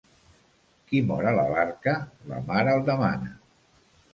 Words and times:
Qui 0.87 1.01
mor 1.09 1.27
a 1.31 1.35
la 1.41 1.45
barca, 1.53 1.93
la 2.33 2.41
mar 2.51 2.65
el 2.73 2.83
demana. 2.89 3.31